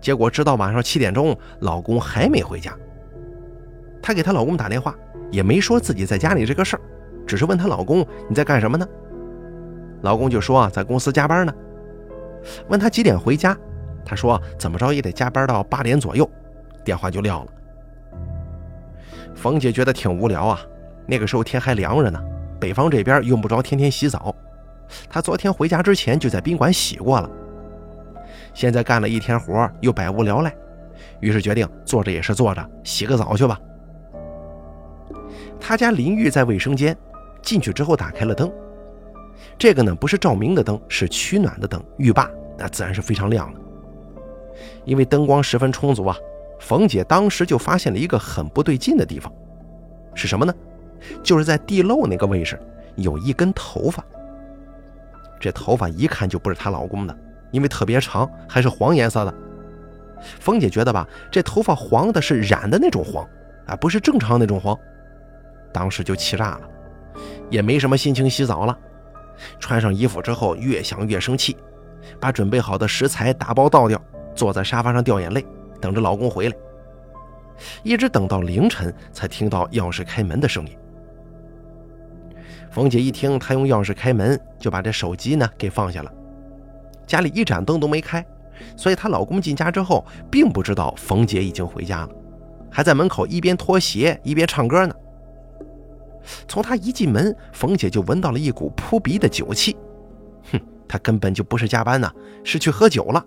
[0.00, 2.76] 结果直到晚上七点钟，老公还没回家。
[4.02, 4.94] 她给她老公打电话，
[5.30, 6.82] 也没说自己在家里这个事儿，
[7.26, 8.86] 只是问她老公你在干什么呢？
[10.02, 11.54] 老公就说在公司加班呢。
[12.68, 13.56] 问他几点回家，
[14.04, 16.28] 他说怎么着也得加班到八点左右，
[16.84, 17.52] 电话就撂了。
[19.34, 20.60] 冯姐觉得挺无聊啊，
[21.06, 22.20] 那个时候天还凉着呢，
[22.60, 24.34] 北方这边用不着天天洗澡，
[25.08, 27.30] 她昨天回家之前就在宾馆洗过了。
[28.52, 30.54] 现在干了一天活，又百无聊赖，
[31.20, 33.58] 于是决定坐着也是坐着，洗个澡去吧。
[35.58, 36.96] 他家淋浴在卫生间，
[37.40, 38.52] 进去之后打开了灯，
[39.56, 43.60] 这个呢不是照明的灯，是取暖的灯，浴霸那自然是非常亮的。
[44.84, 46.16] 因为灯光十分充足啊，
[46.60, 49.32] 冯姐当时就发现了一个很不对劲的地方，
[50.14, 50.54] 是什么呢？
[51.22, 52.58] 就是在地漏那个位置
[52.96, 54.04] 有一根头发，
[55.40, 57.16] 这头发一看就不是她老公的。
[57.50, 59.34] 因为特别长，还是黄颜色的。
[60.40, 63.28] 冯姐觉得吧，这头发黄的是染的那种黄，
[63.66, 64.74] 啊，不是正常那种黄。
[65.70, 66.62] 当时就气炸了，
[67.50, 68.78] 也没什么心情洗澡了。
[69.60, 71.54] 穿上衣服之后，越想越生气，
[72.18, 74.00] 把准备好的食材打包倒掉，
[74.34, 75.44] 坐在沙发上掉眼泪，
[75.80, 76.56] 等着老公回来。
[77.82, 80.76] 一直等到凌晨，才听到钥匙开门的声音。
[82.70, 86.12] 冯姐一听她用钥匙开门，就把这手机呢给放下了。
[87.06, 88.24] 家里一盏灯都没开，
[88.76, 92.08] 所以她老公进家之后，并不知道冯姐已经回家了，
[92.70, 94.94] 还在门口一边脱鞋一边唱歌呢。
[96.48, 99.76] 从她一进门，冯姐就闻到了一股扑鼻的酒气。
[100.50, 102.10] 哼，她根本就不是加班呢，
[102.42, 103.24] 是去喝酒了。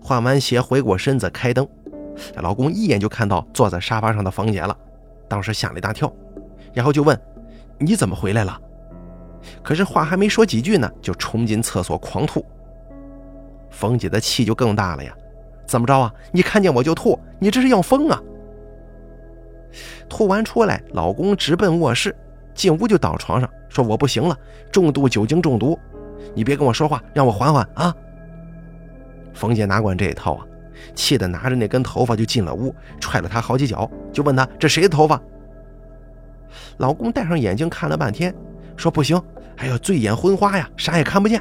[0.00, 1.66] 换完鞋，回过身子，开灯。
[2.36, 4.76] 老公一眼就看到坐在沙发上的冯姐了，
[5.28, 6.12] 当时吓了一大跳，
[6.72, 7.18] 然后就问
[7.78, 8.60] ：“你怎么回来了？”
[9.62, 12.44] 可是话还没说几句呢，就冲进厕所狂吐。
[13.70, 15.14] 冯姐的气就更大了呀！
[15.66, 16.12] 怎么着啊？
[16.32, 18.20] 你看见我就吐，你这是要疯啊！
[20.08, 22.16] 吐完出来，老公直奔卧室，
[22.54, 24.36] 进屋就倒床上，说：“我不行了，
[24.72, 25.78] 重度酒精中毒，
[26.34, 27.94] 你别跟我说话，让我缓缓啊！”
[29.38, 30.44] 冯姐哪管这一套啊？
[30.96, 35.20] 气得拿着那根头发就进了屋，踹了他好几脚，就问他这谁的头发？
[36.78, 38.34] 老公戴上眼镜看了半天，
[38.76, 39.20] 说不行，
[39.58, 41.40] 哎呦醉眼昏花呀，啥也看不见。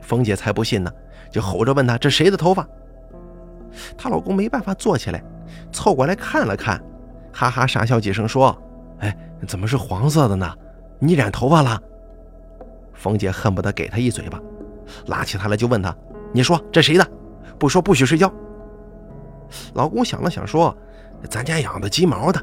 [0.00, 0.92] 冯姐才不信呢，
[1.32, 2.64] 就吼着问他这谁的头发？
[3.98, 5.20] 她老公没办法坐起来，
[5.72, 6.80] 凑过来看了看，
[7.32, 8.56] 哈哈傻笑几声说
[9.00, 9.16] ：“哎，
[9.48, 10.54] 怎么是黄色的呢？
[11.00, 11.80] 你染头发了？”
[12.94, 14.40] 冯姐恨不得给他一嘴巴，
[15.06, 15.96] 拉起他来就问他
[16.32, 17.06] ：“你说这谁的？”
[17.58, 18.32] 不说不许睡觉。
[19.74, 20.76] 老公想了想说
[21.30, 22.42] ：“咱家养的鸡毛的。”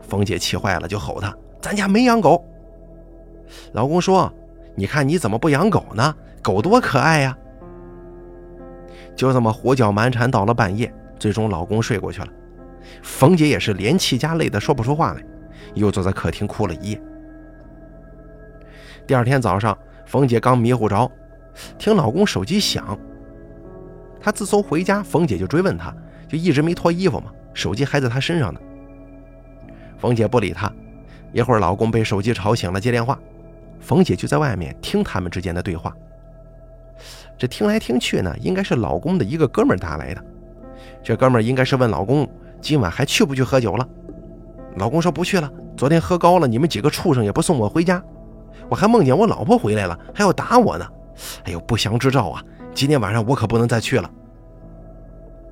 [0.00, 2.44] 冯姐气坏了，就吼他：“咱家没养狗。”
[3.72, 4.32] 老公说
[4.74, 6.14] ：“你看你怎么不养狗呢？
[6.42, 7.36] 狗多可爱呀！”
[9.14, 12.28] 就这么胡搅蛮缠到了半夜，最终老公睡过去了。
[13.02, 15.22] 冯姐也是连气加累的说不出话来，
[15.74, 17.02] 又坐在客厅哭了一夜。
[19.06, 21.10] 第二天早上，冯姐刚迷糊着，
[21.78, 22.98] 听老公手机响。
[24.20, 25.94] 她自从回家，冯姐就追问她，
[26.28, 28.60] 就一直没脱衣服嘛，手机还在她身上呢。
[29.98, 30.70] 冯姐不理她，
[31.32, 33.18] 一会儿老公被手机吵醒了，接电话，
[33.80, 35.94] 冯姐就在外面听他们之间的对话。
[37.38, 40.22] 这听来听去呢，应该是老公的一个哥们打来的。
[41.02, 42.28] 这哥们应该是问老公
[42.60, 43.88] 今晚还去不去喝酒了。
[44.76, 48.02] 老公说不去了，昨天喝高了，你们几个畜生也不送我回家，
[48.68, 50.86] 我还梦见我老婆回来了，还要打我呢。
[51.44, 52.42] 哎呦，不祥之兆啊！
[52.74, 54.10] 今天晚上我可不能再去了。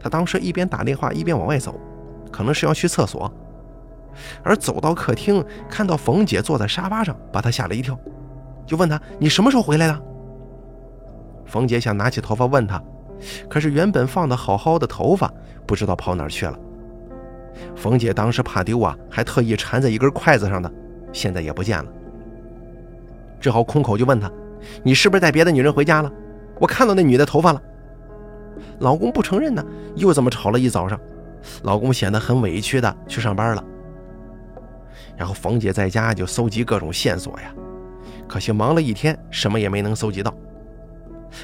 [0.01, 1.79] 他当时一边打电话一边往外走，
[2.31, 3.33] 可能是要去厕所。
[4.43, 7.99] 而走到客厅，看到冯姐坐在沙发上，把他吓了一跳，
[8.67, 10.03] 就问他：“你什么时候回来的？”
[11.47, 12.83] 冯姐想拿起头发问他，
[13.49, 15.33] 可是原本放的好好的头发
[15.67, 16.59] 不知道跑哪儿去了。
[17.75, 20.73] 冯姐当时怕丢啊，还特意缠在一根筷子上的，
[21.13, 21.91] 现在也不见了。
[23.41, 24.31] 只好空口就问他
[24.83, 26.13] ：“你是不是带别的女人回家了？”
[26.61, 27.63] 我看到那女的头发了，
[28.81, 30.99] 老公不承认呢，又这么吵了一早上，
[31.63, 33.65] 老公显得很委屈的去上班了。
[35.17, 37.55] 然后冯姐在家就搜集各种线索呀，
[38.27, 40.35] 可惜忙了一天，什么也没能搜集到。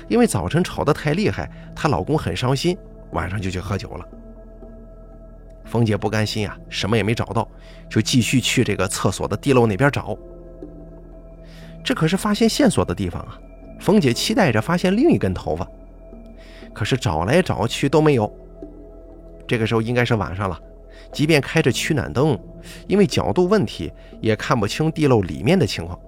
[0.08, 2.76] 因为早晨吵得太厉害，她老公很伤心，
[3.12, 4.04] 晚上就去喝酒了。
[5.64, 7.48] 冯姐不甘心呀，什么也没找到，
[7.88, 10.16] 就继续去这个厕所的地漏那边找。
[11.84, 13.38] 这可是发现线索的地方啊。
[13.78, 15.68] 冯姐期待着发现另一根头发，
[16.72, 18.32] 可是找来找去都没有。
[19.46, 20.58] 这个时候应该是晚上了，
[21.12, 22.38] 即便开着取暖灯，
[22.86, 23.92] 因为角度问题
[24.22, 25.98] 也看不清地漏里面的情况。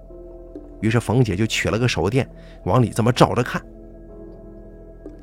[0.81, 2.27] 于是冯姐就取了个手电，
[2.63, 3.61] 往里这么照着看。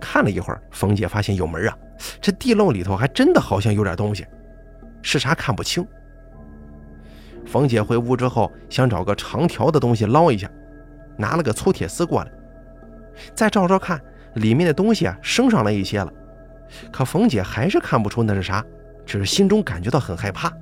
[0.00, 1.76] 看了一会儿，冯姐发现有门啊，
[2.20, 4.24] 这地漏里头还真的好像有点东西，
[5.02, 5.84] 是啥看不清。
[7.46, 10.50] 冯姐回屋之后，想找个长条的东西捞一下。
[11.16, 12.30] 拿了个粗铁丝过来，
[13.36, 14.00] 再照照看，
[14.34, 16.12] 里面的东西啊升上来一些了，
[16.90, 18.64] 可冯姐还是看不出那是啥，
[19.06, 20.52] 只是心中感觉到很害怕，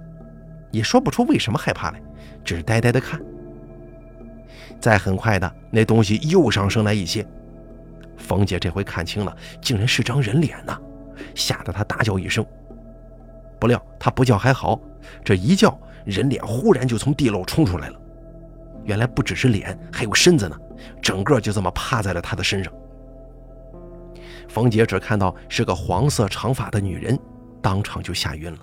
[0.71, 2.03] 也说不出为什么害怕来，
[2.45, 3.19] 只是呆呆的看。
[4.79, 7.27] 再很快的，那东西又上升来一些，
[8.19, 10.79] 冯姐这回看清了，竟然是张人脸呐，
[11.35, 12.45] 吓得她大叫一声。
[13.59, 14.79] 不料她不叫还好，
[15.25, 18.01] 这一叫，人脸忽然就从地漏冲出来了。
[18.85, 20.57] 原来不只是脸，还有身子呢，
[21.01, 22.73] 整个就这么趴在了他的身上。
[24.49, 27.19] 冯姐只看到是个黄色长发的女人，
[27.63, 28.59] 当场就吓晕了。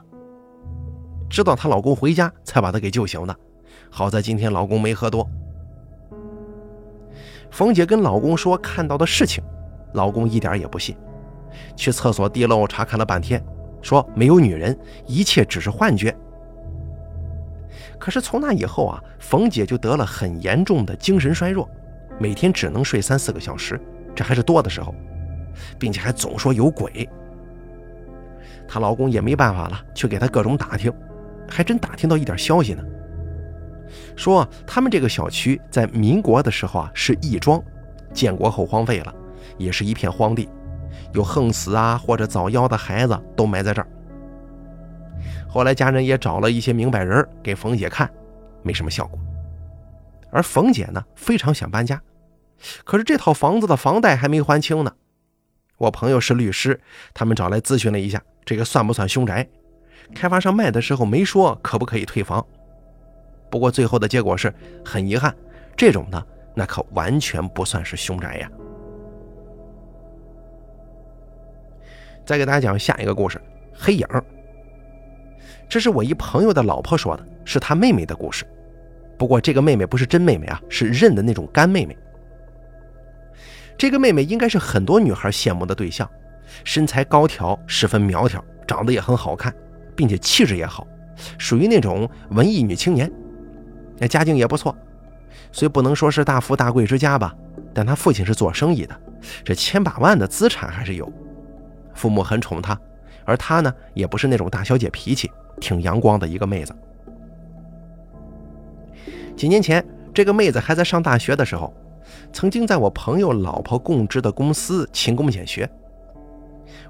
[1.29, 3.35] 知道她老公回家，才把她给救醒的。
[3.89, 5.27] 好在今天老公没喝多。
[7.49, 9.43] 冯姐跟老公说看到的事情，
[9.93, 10.95] 老公一点也不信，
[11.75, 13.43] 去厕所地漏查看了半天，
[13.81, 16.15] 说没有女人，一切只是幻觉。
[17.99, 21.69] 可是从那以后啊，冯姐就得了很严重的精神衰弱，
[22.17, 23.79] 每天只能睡三四个小时，
[24.15, 24.95] 这还是多的时候。
[25.77, 27.07] 并且还总说有鬼。
[28.67, 30.89] 她老公也没办法了，去给她各种打听，
[31.49, 32.83] 还真打听到一点消息呢。
[34.15, 37.61] 说他们这个小区在民国的时候啊是义庄，
[38.13, 39.13] 建国后荒废了，
[39.57, 40.47] 也是一片荒地，
[41.13, 43.87] 有横死啊或者早夭的孩子都埋在这儿。
[45.47, 48.09] 后来家人也找了一些明白人给冯姐看，
[48.63, 49.19] 没什么效果。
[50.31, 51.99] 而冯姐呢非常想搬家，
[52.83, 54.93] 可是这套房子的房贷还没还清呢。
[55.77, 56.79] 我朋友是律师，
[57.13, 59.47] 他们找来咨询了一下，这个算不算凶宅？
[60.13, 62.45] 开发商卖的时候没说可不可以退房。
[63.49, 64.53] 不过最后的结果是
[64.85, 65.35] 很遗憾，
[65.75, 68.51] 这种的那可完全不算是凶宅呀。
[72.25, 73.41] 再给大家讲下一个故事，
[73.73, 74.05] 黑影。
[75.69, 78.43] 这是我一朋友的老婆说的，是她妹妹的故事。
[79.17, 81.95] 不过这个妹妹不是真妹妹啊，是认的那种干妹妹。
[83.77, 86.09] 这个妹妹应该是很多女孩羡慕的对象，
[86.63, 89.53] 身材高挑，十分苗条，长得也很好看，
[89.95, 90.87] 并且气质也好，
[91.37, 93.09] 属于那种文艺女青年。
[93.97, 94.75] 那家境也不错，
[95.51, 97.35] 虽不能说是大富大贵之家吧，
[97.73, 98.99] 但她父亲是做生意的，
[99.43, 101.11] 这千把万的资产还是有。
[101.93, 102.79] 父母很宠她，
[103.29, 106.75] 而她呢，也不是那种大小姐脾气，挺阳光的一个妹子。
[109.37, 111.71] 几年前，这个妹子还在上大学的时候，
[112.33, 115.69] 曾经在我朋友老婆供职的公司勤工俭学。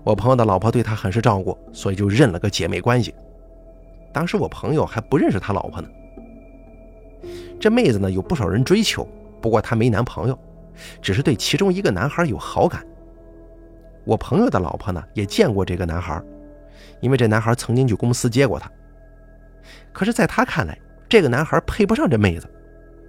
[0.04, 3.14] 我朋友的老婆对她很是照顾，所以就认了个姐妹关系。
[4.14, 5.90] 当时我朋友还不认识他老婆呢。
[7.60, 9.06] 这妹子呢有不少人追求，
[9.42, 10.40] 不过她没男朋友，
[11.02, 12.82] 只是对其中一个男孩有好感。
[14.10, 16.20] 我朋友的老婆呢也见过这个男孩，
[17.00, 18.68] 因为这男孩曾经去公司接过她。
[19.94, 20.76] 可是，在他看来，
[21.08, 22.50] 这个男孩配不上这妹子，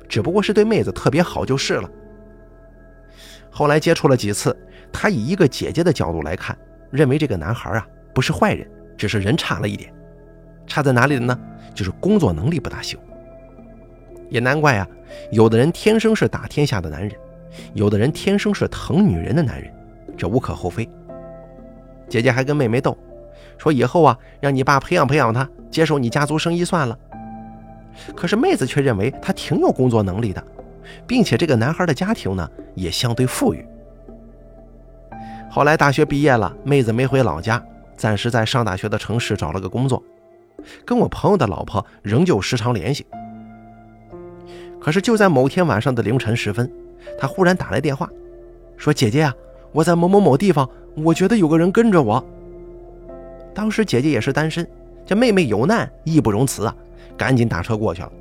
[0.07, 1.89] 只不过是对妹子特别好就是了。
[3.51, 4.55] 后来接触了几次，
[4.93, 6.55] 他以一个姐姐的角度来看，
[6.91, 9.91] 认为这个男孩啊不是坏人，只是人差了一点。
[10.67, 11.35] 差在哪里呢？
[11.75, 12.99] 就是工作能力不大行。
[14.29, 14.87] 也难怪啊，
[15.33, 17.13] 有的人天生是打天下的男人，
[17.73, 19.73] 有的人天生是疼女人的男人，
[20.21, 20.87] 这无可厚非。
[22.07, 22.95] 姐姐还跟妹妹斗，
[23.57, 26.99] 说以后啊，让你爸培养培养他，接手你家族生意算了。
[28.15, 30.45] 可是妹子却认为他挺有工作能力的，
[31.07, 33.65] 并且这个男孩的家庭呢也相对富裕。
[35.51, 37.63] 后来大学毕业了，妹子没回老家，
[37.97, 40.03] 暂时在上大学的城市找了个工作，
[40.85, 43.07] 跟我朋友的老婆仍旧时常联系。
[44.81, 46.71] 可是就在某天晚上的凌晨时分，
[47.19, 48.09] 他忽然打来电话，
[48.77, 49.35] 说：“姐姐啊，
[49.73, 52.25] 我在某某某地方，我觉得有个人跟着我。”
[53.55, 54.67] 当时姐姐也是单身，
[55.05, 56.75] 这妹妹有难，义不容辞啊，
[57.17, 58.13] 赶紧打车过去了。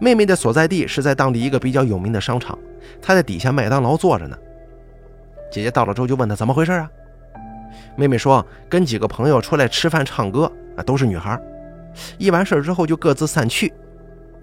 [0.00, 2.58] 妹妹的所在地是在当地一个比较有名的商场，
[3.02, 4.36] 她在底下麦当劳坐着呢。
[5.50, 6.90] 姐姐到了之后就问她怎么回事啊？
[7.96, 11.40] 妹妹说跟几个朋友出来吃饭唱歌啊，都是女孩，
[12.18, 13.72] 一完事之后就各自散去。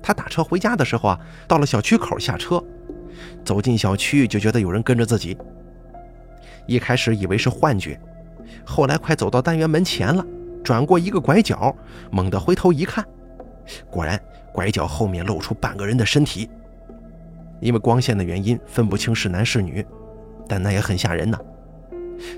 [0.02, 2.62] 她打车回家的时候啊，到了小区口下车，
[3.44, 5.38] 走进小区就觉得有人跟着自己。
[6.68, 8.00] 一开始以为是幻觉，
[8.64, 10.26] 后来快走到单元门前了，
[10.64, 11.76] 转过一个拐角，
[12.12, 13.04] 猛地回头一看，
[13.90, 14.20] 果然
[14.54, 16.50] 拐角后面露出半个人的身体。
[17.60, 19.86] 因为光线的原因分不清是男是女，
[20.48, 21.38] 但那也很吓人呐。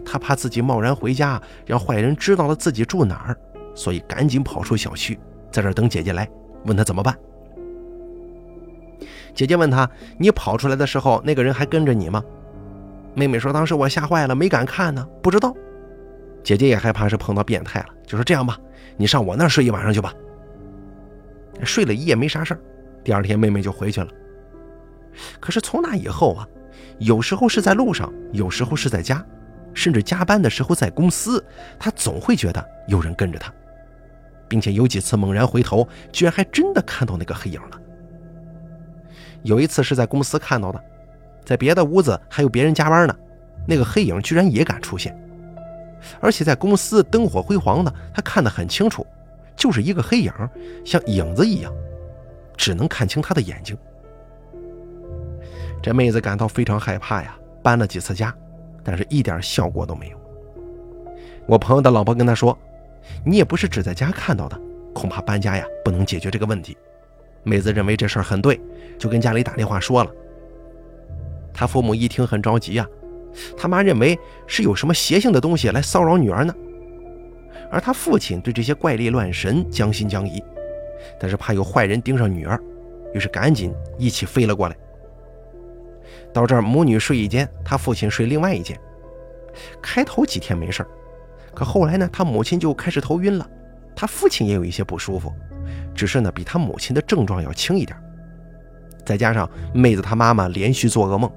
[0.05, 3.37] 他怕自己贸然回家让坏人知道了自己住哪儿，
[3.75, 5.19] 所以赶紧跑出小区，
[5.51, 6.29] 在这等姐姐来，
[6.65, 7.13] 问他怎么办。
[9.33, 12.23] 姐姐问他：“你跑出来的时候，那个人还跟着你吗？”
[13.15, 15.53] 妹妹说：“当时我吓坏了，没敢看呢，不知道。”
[16.43, 18.57] 姐姐也害怕是碰到变态了，就说：“这样吧，
[18.97, 20.13] 你上我那儿睡一晚上去吧。”
[21.63, 22.59] 睡了一夜没啥事儿，
[23.03, 24.07] 第二天妹妹就回去了。
[25.39, 26.47] 可是从那以后啊，
[26.97, 29.23] 有时候是在路上，有时候是在家，
[29.73, 31.43] 甚至加班的时候在公司，
[31.79, 33.53] 她总会觉得有人跟着她，
[34.47, 37.79] 并且有几次猛然回头，居然还真的看到那个黑影了。
[39.43, 40.81] 有一次是在公司看到的，
[41.45, 43.15] 在别的屋子还有别人加班呢，
[43.67, 45.17] 那个黑影居然也敢出现，
[46.19, 49.05] 而且在公司灯火辉煌的，他看得很清楚，
[49.55, 50.31] 就是一个黑影，
[50.85, 51.71] 像影子一样，
[52.55, 53.77] 只能看清他的眼睛。
[55.81, 58.33] 这妹子感到非常害怕呀，搬了几次家，
[58.83, 60.17] 但是一点效果都没有。
[61.45, 62.57] 我朋友的老婆跟他说
[63.25, 64.57] ：“你也不是只在家看到的，
[64.93, 66.77] 恐怕搬家呀不能解决这个问题。”
[67.43, 68.59] 妹子认为这事儿很对，
[68.97, 70.11] 就跟家里打电话说了。
[71.53, 72.87] 他父母一听很着急啊，
[73.55, 74.17] 他妈认为
[74.47, 76.53] 是有什么邪性的东西来骚扰女儿呢，
[77.69, 80.43] 而他父亲对这些怪力乱神将信将疑，
[81.19, 82.59] 但是怕有坏人盯上女儿，
[83.13, 84.75] 于是赶紧一起飞了过来。
[86.33, 88.79] 到这儿，母女睡一间，他父亲睡另外一间，
[89.81, 90.83] 开头几天没事
[91.53, 93.47] 可后来呢，他母亲就开始头晕了，
[93.95, 95.31] 他父亲也有一些不舒服，
[95.95, 97.97] 只是呢比他母亲的症状要轻一点。
[99.05, 101.29] 再加上妹子她妈妈连续做噩梦，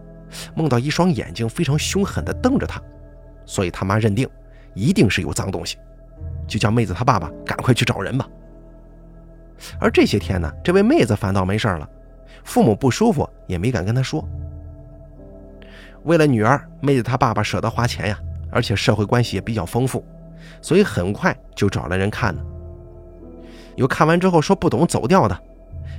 [0.54, 2.80] 梦到一双眼睛非常凶狠地瞪着她，
[3.44, 4.28] 所以他妈认定
[4.72, 5.76] 一定是有脏东西，
[6.46, 8.28] 就叫妹子她爸爸赶快去找人吧。
[9.80, 11.88] 而这些天呢，这位妹子反倒没事了，
[12.44, 14.24] 父母不舒服也没敢跟她说。
[16.04, 18.18] 为了女儿，妹子她爸爸舍得花钱呀，
[18.52, 20.04] 而且社会关系也比较丰富，
[20.62, 22.44] 所以很快就找来人看了。
[23.76, 25.38] 有看完之后说不懂走掉的，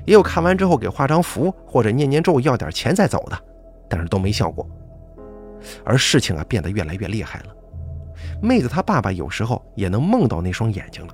[0.05, 3.39] 也有看完之后给画张符或者念念咒要点钱再走的，
[3.87, 4.67] 但是都没效果。
[5.83, 7.45] 而事情啊变得越来越厉害了，
[8.41, 11.13] 妹子她爸爸有时候也能梦到那双眼睛了。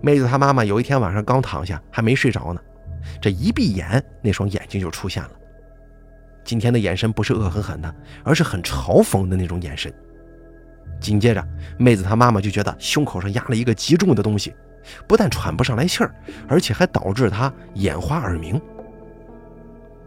[0.00, 2.60] 妹子她妈妈有一天晚上刚躺下，还没睡着呢，
[3.20, 5.30] 这一闭眼，那双眼睛就出现了。
[6.42, 9.92] 今天的眼神不是恶狠狠的，而是很嘲讽的那种眼神。
[11.00, 11.46] 紧接着，
[11.78, 14.54] 妹子她妈妈就觉得胸口上压了一个极重的东西，
[15.06, 16.14] 不但喘不上来气儿，
[16.48, 18.60] 而且还导致他眼花耳鸣。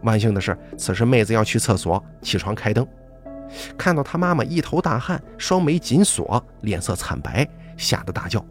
[0.02, 2.86] 万幸的是，此时妹子要去厕所，起床开灯，
[3.76, 8.44] 看到他妈妈一头大汗，双眉紧锁，脸色惨白，吓得大叫。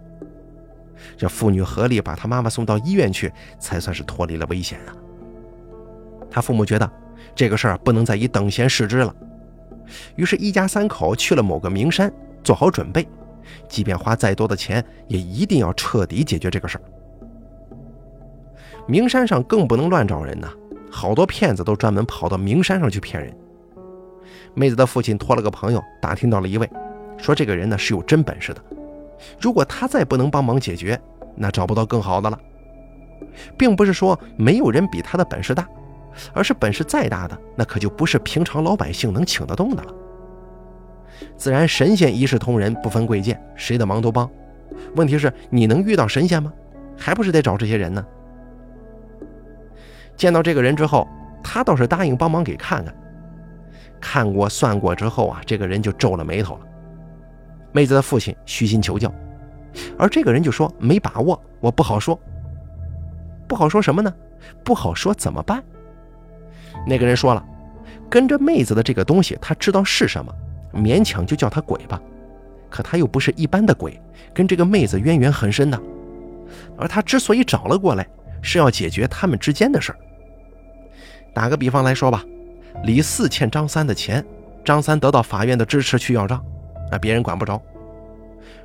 [1.18, 4.96] 这父女合力把他妈妈送到医院去，才算是脱离了危险啊。
[6.30, 6.90] 他父母觉得。
[7.36, 9.16] 这个事儿不能再以等闲视之了，
[10.18, 12.14] 于是，一家三口去了某个名山，
[12.44, 13.08] 做好准备，
[13.68, 16.82] 即便花再多的钱，也一定要彻底解决这个事儿。
[18.88, 20.50] 名山上更不能乱找人呐，
[20.92, 23.36] 好多骗子都专门跑到名山上去骗人。
[24.54, 26.70] 妹子的父亲托了个朋友打听到了一位，
[27.18, 28.62] 说这个人呢是有真本事的，
[29.40, 31.00] 如果他再不能帮忙解决，
[31.36, 32.40] 那找不到更好的了。
[33.58, 35.68] 并不是说没有人比他的本事大。
[36.32, 39.92] 而是本事再大的，那可就不是平常老百姓能请得动的了。
[41.36, 44.30] 自然，神仙一视同仁，不分贵贱，谁的忙都帮。
[44.96, 46.52] 问题是，你能遇到神仙吗？
[46.98, 48.06] 还不是得找这些人呢。
[50.16, 51.08] 见到这个人之后，
[51.44, 52.94] 他倒是答应帮忙给看看。
[54.00, 56.62] 看过算过之后啊，这个人就皱了眉头了。
[57.72, 59.12] 妹子的父亲虚心求教，
[59.98, 62.20] 而这个人就说没把握，我不好说。
[63.48, 64.14] 不好说什么呢？
[64.64, 65.64] 不好说怎么办？
[66.86, 67.46] 那个人说了，
[68.10, 70.34] 跟着妹子的这个东西，他知道是什么，
[70.74, 72.02] 勉强就叫他鬼吧。
[72.70, 74.02] 可他又不是一般的鬼，
[74.34, 75.80] 跟这个妹子渊源很深的。
[76.78, 78.08] 而他之所以找了过来，
[78.42, 79.98] 是要解决他们之间的事儿。
[81.34, 82.24] 打个比方来说吧，
[82.84, 84.26] 李四欠张三的钱，
[84.66, 86.44] 张三得到法院的支持去要账，
[86.92, 87.62] 那别人管不着。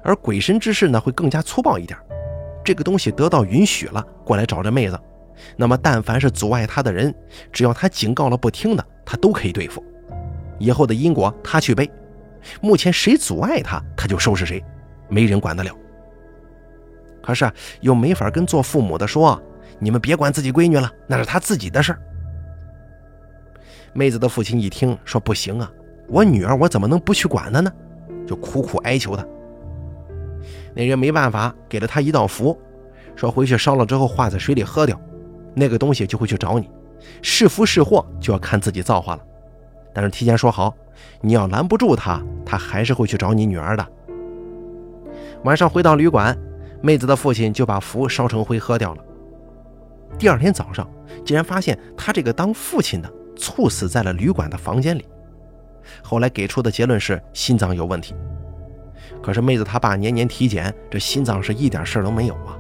[0.03, 1.99] 而鬼神之事呢，会更加粗暴一点。
[2.65, 4.99] 这个东西得到允许了，过来找这妹子。
[5.57, 7.15] 那么，但凡是阻碍他的人，
[7.53, 9.85] 只要他警告了不听的，他都可以对付。
[10.59, 11.91] 以后的因果他去背。
[12.61, 14.65] 目前谁阻碍他，他就收拾谁，
[15.09, 15.75] 没人管得了。
[17.23, 17.51] 可是
[17.81, 19.41] 又没法跟做父母的说
[19.79, 21.99] ：“你们别管自己闺女了，那是她自己的事儿。”
[23.93, 25.71] 妹子的父亲一听说：“不行啊，
[26.09, 27.71] 我女儿我怎么能不去管她呢？”
[28.27, 29.27] 就苦苦哀求他。
[30.75, 32.57] 那人没办法，给了他一道符，
[33.17, 34.99] 说回去烧了之后化在水里喝掉。
[35.55, 36.71] 那个东西就会去找你，
[37.21, 39.23] 是福是祸就要看自己造化了。
[39.93, 40.75] 但是提前说好，
[41.21, 43.87] 你要拦不住他，他还是会去找你女儿的。
[45.45, 46.37] 晚上回到旅馆，
[46.81, 49.05] 妹子的父亲就把符烧成灰喝掉了。
[50.19, 50.89] 第二天早上，
[51.25, 55.07] 竟然发现他这个当父亲的猝死在了旅馆的房间里。
[56.03, 58.15] 后来给出的结论是心脏有问题。
[59.23, 62.59] 可是妹子她爸年年体检，这心脏是一点事儿都没有啊。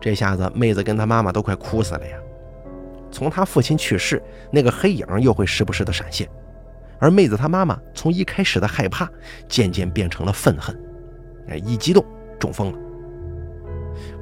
[0.00, 2.16] 这下子，妹子跟她妈妈都快哭死了呀！
[3.14, 6.28] 从他父亲去世，那个黑影又会时不时的闪现，
[6.98, 9.08] 而妹子她妈妈从一开始的害怕，
[9.48, 10.76] 渐渐变成了愤恨。
[11.48, 12.04] 哎，一激动
[12.40, 12.78] 中风了。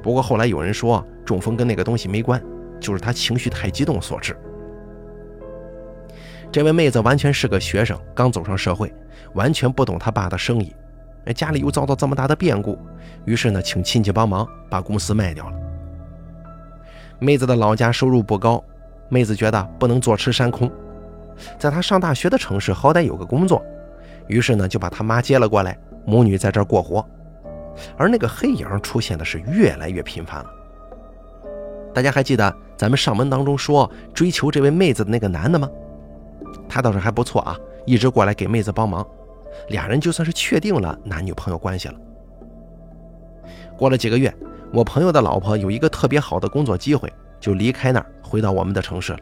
[0.03, 2.39] 不过后来有人说，中风跟那个东西没关，
[2.79, 4.37] 就是她情绪太激动所致。
[6.51, 8.93] 这位妹子完全是个学生，刚走上社会，
[9.33, 10.71] 完全不懂她爸的生意。
[11.25, 12.77] 哎，家里又遭到这么大的变故，
[13.25, 15.57] 于是呢，请亲戚帮忙把公司卖掉了。
[17.17, 18.63] 妹子的老家收入不高，
[19.13, 20.69] 妹子觉得不能坐吃山空，
[21.59, 23.63] 在她上大学的城市好歹有个工作，
[24.25, 27.07] 于是呢就把她妈接了过来，母女在这儿过活。
[27.95, 30.49] 而那个黑影出现的是越来越频繁了。
[31.93, 35.69] 大家还记得咱们上文当中说追求这位妹子的那个男的吗？
[36.67, 37.55] 他倒是还不错啊，
[37.85, 39.05] 一直过来给妹子帮忙，
[39.69, 41.95] 俩人就算是确定了男女朋友关系了。
[43.77, 44.33] 过了几个月。
[44.75, 47.07] 我朋友的老婆有一个特别好的工作机会，
[47.43, 49.19] 就离开那儿回到我们的城市了。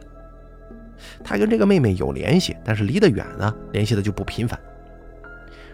[1.24, 4.56] 他跟这个妹妹有联系，但是离得远呢，联系的就不频繁。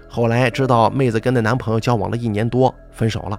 [0.09, 3.39] 后来知道妹子跟那男朋友交往了一年多，分手了。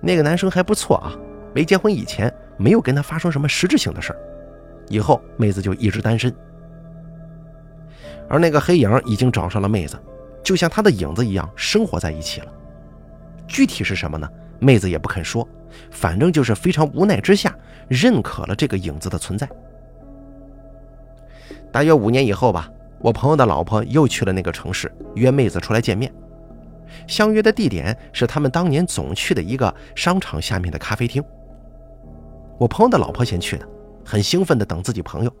[0.00, 1.16] 那个男生还不错啊，
[1.54, 4.18] 没结婚以前没有跟他发生什么实质性的事儿，
[4.88, 6.34] 以后妹子就一直单身。
[8.28, 9.96] 而那个黑影已经找上了妹子，
[10.42, 12.52] 就像他的影子一样生活在一起了。
[13.46, 14.28] 具体是什么呢？
[14.58, 15.48] 妹子也不肯说，
[15.90, 17.56] 反正就是非常无奈之下
[17.88, 19.48] 认可了这个影子的存在。
[21.70, 22.70] 大约五年以后吧。
[23.04, 26.14] 我朋友的老婆又去了那个城市，约妹子出来见面。
[27.08, 31.20] 相约的地点是他们当年总去的一个商场下面的咖啡厅。
[32.58, 33.68] 我朋友的老婆先去的，
[34.04, 35.36] 很兴奋地等自己朋友。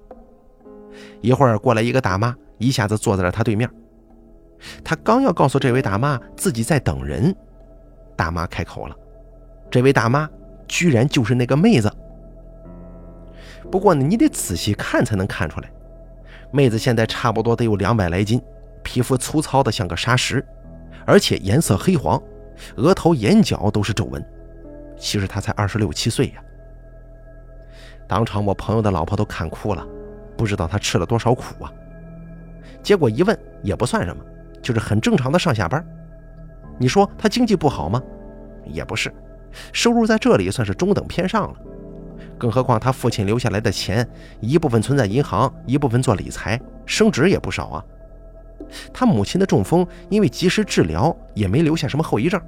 [1.20, 3.70] 一会儿过来一个大妈，一下子坐在了他对面。
[4.82, 7.32] 他刚要告诉这位大妈自己在等人，
[8.16, 8.96] 大妈开口了。
[9.72, 10.28] 这位大妈
[10.68, 11.90] 居然就是那个妹子。
[13.70, 15.72] 不过呢，你得仔细看才能看出来。
[16.50, 18.38] 妹子现在差不多得有两百来斤，
[18.82, 20.44] 皮肤粗糙的像个砂石，
[21.06, 22.22] 而且颜色黑黄，
[22.76, 24.22] 额头、眼角都是皱纹。
[24.98, 26.44] 其实她才二十六七岁呀。
[28.06, 29.86] 当场我朋友的老婆都看哭了，
[30.36, 31.72] 不知道她吃了多少苦啊。
[32.82, 34.22] 结果一问也不算什么，
[34.60, 35.82] 就是很正常的上下班。
[36.78, 38.02] 你说她经济不好吗？
[38.66, 39.10] 也不是，
[39.72, 41.54] 收入在这里算是中等偏上了。
[42.38, 44.06] 更何况他父亲留下来的钱，
[44.40, 47.84] 一部分存在银行，一部分做理财，升值也不少啊。
[48.92, 52.40] 他母亲的中风，因为及时治疗，也没留下什么后遗症。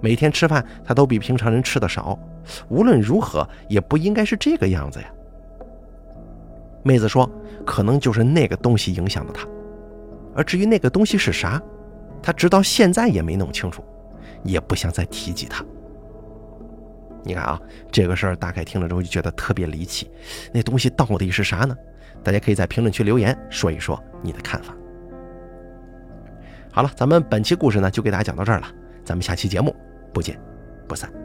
[0.00, 2.18] 每天吃饭，他都比平常人吃的少。
[2.68, 5.06] 无论如何，也不应该是这个样子呀。
[6.82, 7.30] 妹子说，
[7.64, 9.46] 可能就是那个东西影响了他。
[10.34, 11.62] 而至于那个东西是啥，
[12.20, 13.84] 他直到现在也没弄清楚，
[14.42, 15.64] 也不想再提及他。
[17.24, 17.60] 你看啊，
[17.90, 20.10] 这个事儿大概听了之后就觉得特别离奇，
[20.52, 21.76] 那东西到底是啥呢？
[22.22, 24.74] 大家可以在评论区留言说一说你的看法。
[26.72, 28.66] 好了，咱们本期故事呢就给大家讲到这儿了，
[29.04, 29.74] 咱们下期节目
[30.12, 30.38] 不见
[30.88, 31.21] 不散。